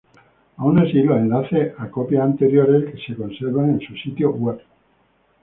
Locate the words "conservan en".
3.15-3.81